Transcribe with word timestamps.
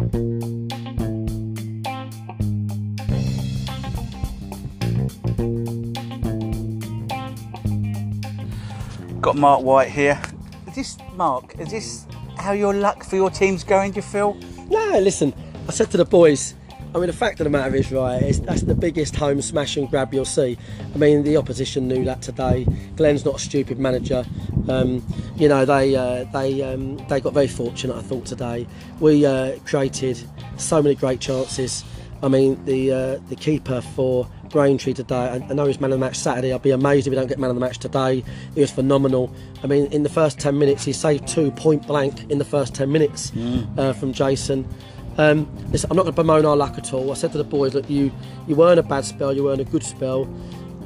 Got 0.00 0.06
Mark 9.36 9.62
White 9.62 9.90
here. 9.90 10.18
Is 10.66 10.74
this 10.74 10.98
Mark? 11.14 11.54
Is 11.58 11.70
this 11.70 12.06
how 12.38 12.52
your 12.52 12.72
luck 12.72 13.04
for 13.04 13.16
your 13.16 13.28
team's 13.28 13.62
going? 13.62 13.90
Do 13.90 13.96
you 13.96 14.02
feel? 14.02 14.34
No, 14.70 14.98
listen, 15.00 15.34
I 15.68 15.72
said 15.72 15.90
to 15.90 15.98
the 15.98 16.06
boys, 16.06 16.54
I 16.92 16.98
mean, 16.98 17.06
the 17.06 17.12
fact 17.12 17.38
of 17.38 17.44
the 17.44 17.50
matter 17.50 17.74
is, 17.76 17.92
right, 17.92 18.20
is 18.20 18.40
that's 18.40 18.62
the 18.62 18.74
biggest 18.74 19.14
home 19.14 19.40
smash 19.42 19.76
and 19.76 19.88
grab 19.88 20.12
you'll 20.12 20.24
see. 20.24 20.58
I 20.92 20.98
mean, 20.98 21.22
the 21.22 21.36
opposition 21.36 21.86
knew 21.86 22.04
that 22.04 22.20
today. 22.20 22.66
Glenn's 22.96 23.24
not 23.24 23.36
a 23.36 23.38
stupid 23.38 23.78
manager. 23.78 24.24
Um, 24.68 25.04
you 25.36 25.48
know, 25.48 25.64
they 25.64 25.94
uh, 25.94 26.24
they 26.32 26.62
um, 26.62 26.96
they 27.08 27.20
got 27.20 27.32
very 27.32 27.46
fortunate, 27.46 27.96
I 27.96 28.02
thought 28.02 28.26
today. 28.26 28.66
We 28.98 29.24
uh, 29.24 29.58
created 29.64 30.20
so 30.56 30.82
many 30.82 30.96
great 30.96 31.20
chances. 31.20 31.84
I 32.24 32.28
mean, 32.28 32.62
the 32.64 32.92
uh, 32.92 33.18
the 33.28 33.36
keeper 33.36 33.80
for 33.80 34.28
Braintree 34.48 34.92
today. 34.92 35.14
I, 35.14 35.34
I 35.36 35.54
know 35.54 35.66
he's 35.66 35.80
man 35.80 35.92
of 35.92 36.00
the 36.00 36.04
match 36.04 36.16
Saturday. 36.16 36.52
I'll 36.52 36.58
be 36.58 36.72
amazed 36.72 37.06
if 37.06 37.12
we 37.12 37.14
don't 37.14 37.28
get 37.28 37.38
man 37.38 37.50
of 37.50 37.56
the 37.56 37.60
match 37.60 37.78
today. 37.78 38.24
He 38.56 38.60
was 38.60 38.72
phenomenal. 38.72 39.32
I 39.62 39.68
mean, 39.68 39.86
in 39.92 40.02
the 40.02 40.08
first 40.08 40.40
ten 40.40 40.58
minutes, 40.58 40.84
he 40.84 40.92
saved 40.92 41.28
two 41.28 41.52
point 41.52 41.86
blank 41.86 42.28
in 42.32 42.38
the 42.38 42.44
first 42.44 42.74
ten 42.74 42.90
minutes 42.90 43.30
uh, 43.78 43.92
from 43.92 44.12
Jason. 44.12 44.68
Um, 45.20 45.46
listen, 45.70 45.90
I'm 45.90 45.98
not 45.98 46.04
going 46.04 46.14
to 46.14 46.22
bemoan 46.22 46.46
our 46.46 46.56
luck 46.56 46.78
at 46.78 46.94
all. 46.94 47.10
I 47.10 47.14
said 47.14 47.30
to 47.32 47.38
the 47.38 47.44
boys, 47.44 47.74
look, 47.74 47.90
you 47.90 48.10
you 48.48 48.54
weren't 48.56 48.78
a 48.78 48.82
bad 48.82 49.04
spell, 49.04 49.34
you 49.34 49.44
weren't 49.44 49.60
a 49.60 49.64
good 49.64 49.82
spell. 49.82 50.24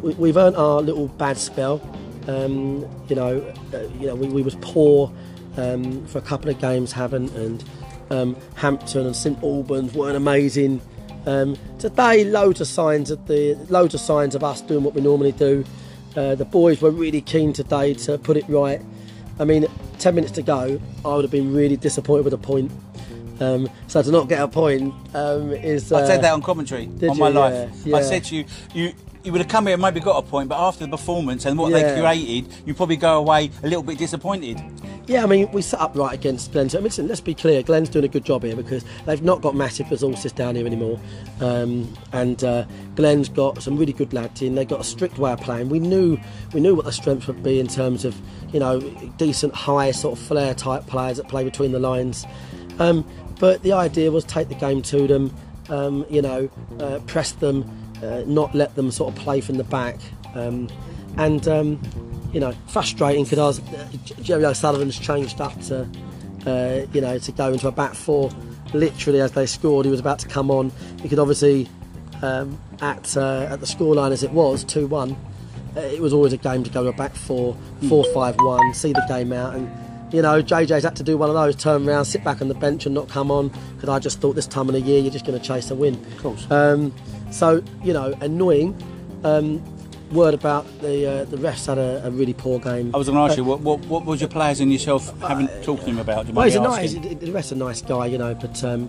We, 0.03 0.13
we've 0.15 0.37
earned 0.37 0.57
our 0.57 0.81
little 0.81 1.07
bad 1.07 1.39
spell. 1.39 1.81
Um, 2.27 2.85
you 3.09 3.15
know, 3.15 3.55
uh, 3.73 3.83
you 4.01 4.09
know, 4.09 4.17
we, 4.17 4.27
we 4.27 4.43
was 4.43 4.57
poor 4.57 5.13
um, 5.57 6.05
for 6.09 6.19
a 6.19 6.23
couple 6.23 6.51
of 6.51 6.59
games, 6.59 6.91
haven't, 6.91 7.31
and 7.37 7.63
um, 8.11 8.37
Hampton 8.57 9.07
and 9.07 9.15
St 9.15 9.41
Albans 9.41 9.95
weren't 9.95 10.17
amazing. 10.17 10.81
Um, 11.27 11.57
today, 11.79 12.25
loads 12.25 12.61
of 12.61 12.67
signs 12.67 13.13
of 13.13 13.25
the 13.29 13.55
loads 13.69 13.95
of 13.95 14.01
signs 14.01 14.35
of 14.35 14.43
us 14.43 14.63
doing 14.63 14.83
what 14.83 14.95
we 14.95 15.01
normally 15.01 15.31
do. 15.31 15.65
Uh, 16.17 16.35
the 16.35 16.45
boys 16.45 16.83
were 16.83 16.91
really 16.91 17.21
keen 17.21 17.53
today 17.53 17.95
to 17.95 18.19
put 18.19 18.37
it 18.37 18.49
right. 18.49 18.83
I 19.39 19.45
mean, 19.45 19.69
ten 20.01 20.17
minutes 20.17 20.33
to 20.33 20.43
go, 20.43 20.81
I 21.05 21.15
would 21.15 21.23
have 21.23 21.31
been 21.31 21.55
really 21.55 21.77
disappointed 21.77 22.25
with 22.25 22.35
a 22.35 22.39
point. 22.39 22.73
Um, 23.41 23.69
so 23.89 24.03
to 24.03 24.11
not 24.11 24.29
get 24.29 24.41
a 24.41 24.49
point 24.49 24.95
um, 25.15 25.53
is. 25.53 25.93
I 25.93 26.07
said 26.07 26.19
uh, 26.19 26.23
that 26.23 26.33
on 26.33 26.43
commentary 26.43 26.89
on 27.09 27.19
my 27.19 27.29
you? 27.29 27.35
life. 27.35 27.71
Yeah, 27.85 27.97
I 27.97 28.03
said 28.03 28.25
to 28.25 28.37
you, 28.37 28.45
you 28.73 28.93
you 29.25 29.33
would 29.33 29.41
have 29.41 29.49
come 29.49 29.67
here 29.67 29.75
and 29.75 29.83
maybe 29.83 30.01
got 30.01 30.23
a 30.23 30.27
point, 30.27 30.51
but 30.51 30.59
after 30.61 30.85
the 30.85 30.91
performance 30.91 31.47
and 31.47 31.59
what 31.59 31.71
Yeah. 31.73 31.95
they 31.95 32.01
created, 32.01 32.53
you 32.67 32.75
probably 32.75 32.97
go 32.97 33.19
away 33.19 33.51
a 33.63 33.67
little 33.67 33.83
bit 33.83 33.97
disappointed. 33.97 34.61
Yeah, 35.07 35.23
I 35.23 35.27
mean, 35.27 35.51
we 35.51 35.63
sat 35.63 35.81
up 35.81 35.97
right 35.97 36.15
against 36.15 36.53
Glenn. 36.53 36.69
So, 36.69 36.79
I 36.79 36.81
mean, 36.81 36.85
listen, 36.85 37.09
let's 37.09 37.21
be 37.21 37.35
clear. 37.35 37.63
Glenn's 37.63 37.89
doing 37.91 38.05
a 38.05 38.09
good 38.09 38.25
job 38.25 38.43
here 38.43 38.57
because 38.57 38.85
they've 39.07 39.23
not 39.23 39.43
got 39.43 39.55
massive 39.55 39.91
resources 39.91 40.33
down 40.33 40.57
here 40.57 40.67
anymore. 40.67 40.99
Um, 41.41 41.93
and 42.13 42.43
uh, 42.45 42.65
Glenn's 42.97 43.29
got 43.29 43.63
some 43.63 43.77
really 43.77 43.93
good 43.93 44.13
lads 44.13 44.41
in. 44.41 44.55
They've 44.55 44.69
got 44.69 44.81
a 44.81 44.85
strict 44.85 45.19
way 45.19 45.33
of 45.33 45.41
playing. 45.41 45.69
We 45.69 45.79
knew 45.79 46.19
we 46.53 46.61
knew 46.61 46.75
what 46.75 46.85
the 46.85 46.93
strengths 46.93 47.27
would 47.27 47.43
be 47.43 47.61
in 47.61 47.67
terms 47.67 48.05
of, 48.05 48.15
you 48.53 48.61
know, 48.61 48.81
decent, 49.19 49.55
high 49.55 49.91
sort 49.91 50.19
of 50.19 50.25
flair 50.25 50.55
type 50.55 50.87
players 50.87 51.19
that 51.19 51.29
play 51.29 51.45
between 51.45 51.73
the 51.73 51.81
lines. 51.81 52.27
Um, 52.79 53.05
but 53.39 53.63
the 53.63 53.73
idea 53.73 54.11
was 54.11 54.25
take 54.25 54.49
the 54.49 54.55
game 54.55 54.83
to 54.83 55.07
them, 55.07 55.35
um, 55.69 56.07
you 56.09 56.23
know, 56.23 56.49
uh, 56.81 57.01
press 57.07 57.33
them, 57.33 57.69
uh, 58.03 58.23
not 58.27 58.55
let 58.55 58.75
them 58.75 58.91
sort 58.91 59.15
of 59.15 59.21
play 59.21 59.41
from 59.41 59.57
the 59.57 59.65
back. 59.65 59.97
Um, 60.35 60.69
and 61.17 61.47
um, 61.49 61.81
you 62.33 62.41
know, 62.41 62.53
frustrating 62.67 63.25
because 63.25 63.61
uh, 63.61 63.89
Jerry 64.23 64.45
O'Sullivan's 64.45 64.99
changed 64.99 65.41
up 65.41 65.59
to, 65.63 65.89
uh, 66.47 66.87
you 66.93 67.01
know, 67.01 67.19
to 67.19 67.33
go 67.33 67.53
into 67.53 67.69
a 67.69 67.73
back 67.73 67.95
four. 67.95 68.31
Literally, 68.73 69.21
as 69.21 69.33
they 69.33 69.47
scored, 69.47 69.85
he 69.85 69.91
was 69.91 70.01
about 70.01 70.19
to 70.21 70.29
come 70.29 70.51
on. 70.51 70.73
He 71.01 71.09
could 71.09 71.21
obviously, 71.21 71.69
um, 72.23 72.59
at 72.81 73.17
uh, 73.17 73.47
at 73.51 73.61
the 73.61 73.67
scoreline 73.67 74.11
as 74.11 74.25
it 74.25 74.33
was, 74.33 74.65
two 74.65 74.89
one. 74.89 75.17
Uh, 75.77 75.81
it 75.81 76.01
was 76.01 76.13
always 76.13 76.33
a 76.33 76.37
game 76.37 76.65
to 76.65 76.71
go 76.71 76.83
to 76.83 76.89
a 76.89 76.93
back 76.93 77.15
four, 77.15 77.57
four 77.89 78.05
five 78.13 78.35
one, 78.39 78.75
see 78.75 78.93
the 78.93 79.05
game 79.09 79.33
out, 79.33 79.55
and 79.55 79.71
you 80.15 80.23
know, 80.23 80.43
JJ's 80.43 80.85
had 80.85 80.97
to 80.97 81.03
do 81.03 81.19
one 81.19 81.29
of 81.29 81.35
those, 81.35 81.57
turn 81.57 81.89
around, 81.89 82.05
sit 82.05 82.23
back 82.23 82.41
on 82.41 82.49
the 82.49 82.55
bench, 82.55 82.87
and 82.87 82.95
not 82.95 83.09
come 83.09 83.31
on 83.31 83.49
because 83.75 83.89
I 83.89 83.99
just 83.99 84.21
thought 84.21 84.35
this 84.35 84.47
time 84.47 84.69
of 84.69 84.75
the 84.75 84.81
year 84.81 85.01
you're 85.01 85.11
just 85.11 85.27
going 85.27 85.39
to 85.39 85.45
chase 85.45 85.71
a 85.71 85.75
win. 85.75 85.95
Of 85.95 86.19
course. 86.19 86.51
Um, 86.51 86.95
so 87.31 87.63
you 87.83 87.93
know, 87.93 88.15
annoying. 88.21 88.81
Um, 89.25 89.63
word 90.13 90.35
about 90.35 90.65
the 90.81 91.23
uh, 91.23 91.25
the 91.25 91.37
refs 91.39 91.67
had 91.67 91.79
a, 91.79 92.07
a 92.07 92.11
really 92.11 92.35
poor 92.35 92.61
game. 92.61 92.95
I 92.95 92.99
was 92.99 93.09
going 93.09 93.17
to 93.17 93.25
ask 93.25 93.37
you, 93.37 93.43
what, 93.43 93.61
what, 93.61 93.81
what 93.87 94.05
was 94.05 94.21
your 94.21 94.29
players 94.31 94.61
and 94.61 94.73
yourself 94.73 95.19
having 95.21 95.49
talked 95.63 95.83
to 95.83 95.89
him 95.89 95.99
about? 95.99 96.27
Do 96.27 96.29
you 96.29 96.35
Well, 96.35 96.45
mind 96.45 96.53
he's 96.53 96.61
a 96.61 96.63
nice. 96.63 96.95
asking? 96.95 97.19
The 97.19 97.33
rest 97.33 97.51
a 97.53 97.57
nice 97.57 97.83
guy, 97.83 98.07
you 98.07 98.19
know. 98.19 98.35
But 98.35 98.63
um, 98.63 98.89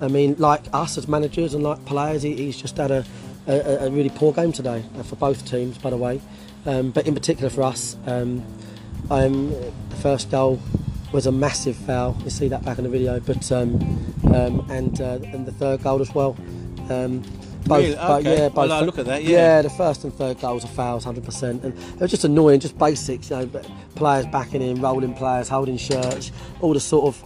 I 0.00 0.08
mean, 0.08 0.34
like 0.38 0.64
us 0.74 0.98
as 0.98 1.08
managers 1.08 1.54
and 1.54 1.62
like 1.62 1.82
players, 1.86 2.22
he, 2.22 2.34
he's 2.34 2.60
just 2.60 2.76
had 2.76 2.90
a, 2.90 3.04
a, 3.46 3.86
a 3.86 3.90
really 3.90 4.10
poor 4.10 4.32
game 4.32 4.52
today 4.52 4.84
uh, 4.98 5.02
for 5.04 5.16
both 5.16 5.48
teams, 5.48 5.78
by 5.78 5.90
the 5.90 5.96
way. 5.96 6.20
Um, 6.66 6.90
but 6.90 7.06
in 7.06 7.14
particular 7.14 7.48
for 7.48 7.62
us, 7.62 7.96
um, 8.06 8.44
um, 9.10 9.50
the 9.90 9.96
first 9.96 10.30
goal 10.30 10.60
was 11.12 11.26
a 11.26 11.32
massive 11.32 11.76
foul. 11.76 12.16
You 12.24 12.30
see 12.30 12.48
that 12.48 12.64
back 12.64 12.78
in 12.78 12.84
the 12.84 12.90
video. 12.90 13.18
But 13.20 13.50
um, 13.52 13.74
um, 14.34 14.66
and 14.70 15.00
uh, 15.00 15.18
and 15.32 15.46
the 15.46 15.52
third 15.52 15.82
goal 15.82 16.00
as 16.00 16.14
well. 16.14 16.36
Um, 16.90 17.22
both, 17.66 17.82
Really? 17.82 17.94
but 17.96 18.10
Okay. 18.20 18.32
yeah, 18.34 18.40
Well, 18.40 18.50
both, 18.50 18.70
I 18.70 18.80
look 18.80 18.98
at 18.98 19.04
that, 19.06 19.24
yeah. 19.24 19.30
yeah. 19.56 19.62
the 19.62 19.68
first 19.68 20.04
and 20.04 20.14
third 20.14 20.40
goals 20.40 20.64
are 20.64 20.68
fouls, 20.68 21.04
hundred 21.04 21.24
percent, 21.24 21.64
and 21.64 21.76
it 21.76 22.00
was 22.00 22.10
just 22.10 22.24
annoying, 22.24 22.60
just 22.60 22.78
basics, 22.78 23.28
you 23.28 23.36
know, 23.36 23.46
players 23.94 24.24
backing 24.26 24.62
in, 24.62 24.80
rolling 24.80 25.12
players, 25.12 25.48
holding 25.50 25.76
shirts, 25.76 26.32
all 26.62 26.72
the 26.72 26.80
sort 26.80 27.04
of, 27.06 27.22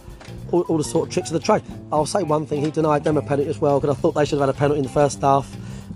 all, 0.51 0.61
all 0.63 0.77
the 0.77 0.83
sort 0.83 1.07
of 1.07 1.13
tricks 1.13 1.29
of 1.29 1.33
the 1.35 1.39
trade. 1.39 1.61
I'll 1.93 2.05
say 2.05 2.23
one 2.23 2.45
thing: 2.45 2.61
he 2.65 2.71
denied 2.71 3.05
them 3.05 3.15
a 3.15 3.21
penalty 3.21 3.49
as 3.49 3.59
well 3.59 3.79
because 3.79 3.95
I 3.95 4.01
thought 4.01 4.15
they 4.15 4.25
should 4.25 4.39
have 4.39 4.47
had 4.49 4.55
a 4.55 4.57
penalty 4.57 4.79
in 4.79 4.83
the 4.85 4.91
first 4.91 5.21
half, 5.21 5.49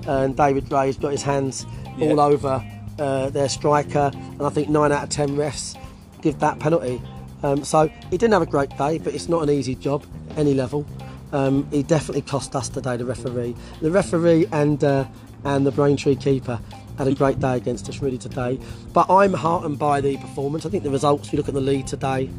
and 0.07 0.37
David 0.37 0.71
Ray's 0.71 0.95
got 0.97 1.11
his 1.11 1.23
hands 1.23 1.65
Yeah. 1.97 2.11
all 2.11 2.21
over 2.21 2.63
uh, 2.99 3.29
their 3.29 3.49
striker, 3.49 4.11
and 4.13 4.41
I 4.41 4.49
think 4.49 4.69
nine 4.69 4.91
out 4.91 5.03
of 5.03 5.09
ten 5.09 5.29
refs 5.29 5.77
give 6.21 6.39
that 6.39 6.59
penalty. 6.59 7.01
Um, 7.43 7.63
so 7.63 7.87
he 8.09 8.17
didn't 8.17 8.33
have 8.33 8.41
a 8.41 8.47
great 8.47 8.75
day, 8.77 8.97
but 8.97 9.13
it's 9.13 9.29
not 9.29 9.43
an 9.43 9.49
easy 9.49 9.75
job 9.75 10.05
any 10.35 10.53
level. 10.53 10.85
Um, 11.33 11.67
he 11.71 11.83
definitely 11.83 12.21
cost 12.21 12.55
us 12.55 12.69
today, 12.69 12.97
the 12.97 13.05
referee. 13.05 13.55
The 13.81 13.91
referee 13.91 14.47
and 14.51 14.83
uh, 14.83 15.05
and 15.43 15.65
the 15.65 15.71
Braintree 15.71 16.15
keeper 16.15 16.59
had 16.97 17.07
a 17.07 17.13
great 17.13 17.39
day 17.39 17.55
against 17.55 17.87
us 17.89 18.01
really 18.01 18.17
today. 18.17 18.59
But 18.93 19.09
I'm 19.09 19.33
heartened 19.33 19.77
by 19.77 20.01
the 20.01 20.17
performance. 20.17 20.65
I 20.65 20.69
think 20.69 20.83
the 20.83 20.89
results. 20.89 21.31
You 21.31 21.37
look 21.37 21.47
at 21.47 21.53
the 21.53 21.61
lead 21.61 21.85
today. 21.87 22.29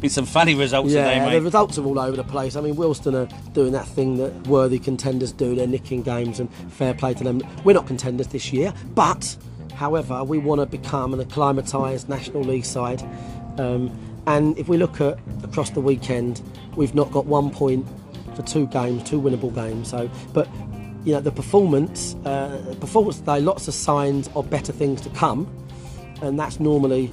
Been 0.00 0.10
some 0.10 0.26
funny 0.26 0.54
results 0.54 0.90
today, 0.90 1.16
Yeah, 1.16 1.30
the 1.30 1.40
results 1.40 1.78
are 1.78 1.84
all 1.84 1.98
over 1.98 2.18
the 2.18 2.24
place. 2.24 2.54
I 2.54 2.60
mean, 2.60 2.76
Wilston 2.76 3.14
are 3.14 3.52
doing 3.52 3.72
that 3.72 3.86
thing 3.88 4.18
that 4.18 4.46
worthy 4.46 4.78
contenders 4.78 5.32
do. 5.32 5.54
They're 5.54 5.66
nicking 5.66 6.02
games, 6.02 6.38
and 6.38 6.52
fair 6.70 6.92
play 6.92 7.14
to 7.14 7.24
them. 7.24 7.40
We're 7.64 7.72
not 7.72 7.86
contenders 7.86 8.26
this 8.26 8.52
year, 8.52 8.74
but 8.94 9.36
however, 9.76 10.24
we 10.24 10.38
want 10.38 10.60
to 10.60 10.66
become 10.66 11.14
an 11.14 11.20
acclimatised 11.20 12.08
National 12.08 12.42
League 12.42 12.64
side. 12.64 13.02
Um, 13.58 13.96
and 14.26 14.58
if 14.58 14.68
we 14.68 14.76
look 14.76 15.00
at 15.00 15.18
across 15.44 15.70
the 15.70 15.80
weekend, 15.80 16.42
we've 16.74 16.94
not 16.94 17.12
got 17.12 17.26
one 17.26 17.50
point 17.50 17.86
for 18.34 18.42
two 18.42 18.66
games, 18.66 19.08
two 19.08 19.20
winnable 19.20 19.54
games. 19.54 19.90
So, 19.90 20.10
but 20.32 20.48
you 21.04 21.12
know, 21.12 21.20
the 21.20 21.30
performance, 21.30 22.16
uh, 22.24 22.74
performance 22.80 23.18
today, 23.18 23.40
lots 23.40 23.68
of 23.68 23.74
signs 23.74 24.28
of 24.34 24.50
better 24.50 24.72
things 24.72 25.00
to 25.02 25.10
come, 25.10 25.46
and 26.20 26.38
that's 26.38 26.58
normally 26.58 27.06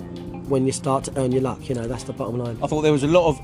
when 0.49 0.65
you 0.65 0.71
start 0.71 1.03
to 1.05 1.19
earn 1.19 1.31
your 1.31 1.41
luck. 1.41 1.69
You 1.69 1.75
know, 1.75 1.87
that's 1.87 2.03
the 2.03 2.13
bottom 2.13 2.39
line. 2.39 2.57
I 2.63 2.67
thought 2.67 2.81
there 2.81 2.91
was 2.91 3.03
a 3.03 3.07
lot 3.07 3.27
of 3.27 3.39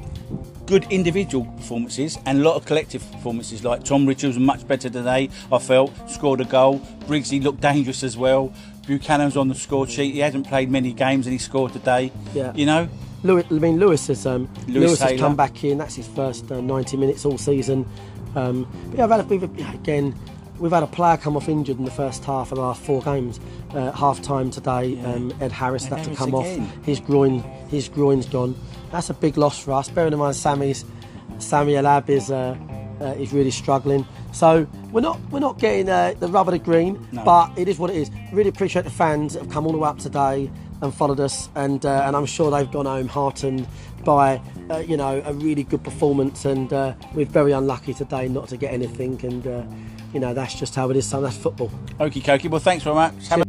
good 0.66 0.86
individual 0.92 1.46
performances 1.58 2.18
and 2.26 2.40
a 2.40 2.42
lot 2.42 2.56
of 2.56 2.66
collective 2.66 3.02
performances. 3.12 3.64
Like 3.64 3.84
Tom 3.84 4.06
Richards 4.06 4.38
was 4.38 4.46
much 4.46 4.68
better 4.68 4.90
today. 4.90 5.30
I 5.52 5.60
felt 5.60 5.92
scored 6.10 6.42
a 6.42 6.46
goal. 6.46 6.80
Briggsy 7.08 7.42
looked 7.42 7.62
dangerous 7.62 8.04
as 8.04 8.18
well. 8.18 8.54
Buchanan's 8.90 9.38
on 9.38 9.50
the 9.50 9.56
score 9.56 9.88
sheet. 9.88 10.14
He 10.14 10.20
hasn't 10.20 10.48
played 10.48 10.72
many 10.72 10.94
games 10.94 11.28
and 11.28 11.34
he 11.34 11.38
scored 11.38 11.74
today. 11.74 12.12
Yeah. 12.34 12.52
You 12.56 12.66
know, 12.66 12.90
Lewis, 13.22 13.46
I 13.52 13.54
mean, 13.54 13.80
Lewis 13.80 14.08
has 14.08 14.26
um, 14.26 14.50
Lewis 14.68 15.00
Lewis, 15.00 15.02
has 15.02 15.20
come 15.20 15.36
back 15.36 15.64
in. 15.64 15.78
That's 15.78 15.96
his 15.96 16.08
first 16.08 16.52
uh, 16.52 16.60
90 16.60 16.98
minutes 16.98 17.24
all 17.24 17.38
season. 17.38 17.88
Um, 18.36 18.68
but 18.88 18.98
yeah, 18.98 19.04
I've 19.04 19.12
had 19.12 19.20
a, 19.20 19.24
we've, 19.26 19.44
again, 19.76 20.16
we've 20.58 20.72
had 20.72 20.82
a 20.82 20.88
player 20.88 21.18
come 21.18 21.38
off 21.38 21.48
injured 21.48 21.78
in 21.78 21.86
the 21.86 21.92
first 21.92 22.26
half 22.26 22.52
of 22.52 22.56
the 22.56 22.64
last 22.64 22.82
four 22.82 23.04
games. 23.04 23.40
Uh, 23.72 23.92
half 23.92 24.24
time 24.24 24.50
today, 24.50 25.00
um, 25.02 25.32
Ed 25.40 25.52
Harris 25.52 25.86
Ed 25.86 25.98
had 25.98 26.06
to 26.06 26.16
come 26.16 26.34
again. 26.34 26.62
off. 26.62 26.86
His 26.86 27.00
groin, 27.00 27.42
his 27.70 27.90
groin's 27.90 28.26
gone. 28.26 28.56
That's 28.92 29.12
a 29.12 29.14
big 29.14 29.38
loss 29.38 29.64
for 29.64 29.74
us. 29.74 29.88
Bearing 29.90 30.14
in 30.14 30.20
mind, 30.20 30.36
Sammy's 30.36 30.84
Sammy 31.38 31.74
Alab 31.74 32.10
is 32.10 32.32
uh, 32.32 32.58
uh, 33.02 33.06
is 33.18 33.34
really 33.34 33.52
struggling. 33.52 34.06
So 34.32 34.68
we're 34.92 35.02
not 35.02 35.20
we're 35.32 35.40
not 35.40 35.60
getting 35.60 35.90
uh, 35.90 36.14
the 36.20 36.28
rub 36.28 36.48
of 36.48 36.54
the 36.54 36.60
green, 36.60 37.08
No. 37.12 37.24
but 37.24 37.58
it 37.58 37.68
is 37.68 37.80
what 37.80 37.90
it 37.90 37.96
is. 37.98 38.10
Really 38.32 38.50
appreciate 38.50 38.84
the 38.86 38.92
fans 38.92 39.34
that 39.34 39.44
have 39.44 39.52
come 39.52 39.66
all 39.66 39.72
the 39.72 39.78
way 39.78 39.90
up 39.90 39.98
today 40.00 40.50
and 40.82 40.94
followed 40.94 41.20
us, 41.20 41.50
and 41.56 41.86
uh, 41.86 42.04
and 42.06 42.16
I'm 42.16 42.26
sure 42.26 42.52
they've 42.52 42.72
gone 42.72 42.86
home 42.86 43.08
heartened 43.08 43.68
by 44.06 44.42
uh, 44.70 44.78
you 44.78 44.96
know 44.98 45.22
a 45.26 45.34
really 45.34 45.64
good 45.64 45.84
performance. 45.84 46.46
And 46.46 46.72
uh, 46.72 46.94
we're 47.14 47.26
very 47.26 47.52
unlucky 47.52 47.94
today 47.94 48.28
not 48.28 48.48
to 48.50 48.58
get 48.58 48.74
anything, 48.74 49.20
and 49.24 49.46
uh, 49.46 49.64
you 50.14 50.20
know 50.20 50.34
that's 50.34 50.56
just 50.56 50.76
how 50.76 50.90
it 50.90 50.96
is. 50.98 51.06
So 51.08 51.22
that's 51.22 51.38
football. 51.38 51.70
okie 52.00 52.22
dokie. 52.22 52.50
Well, 52.50 52.62
thanks 52.62 52.84
very 52.84 52.96
much. 52.96 53.49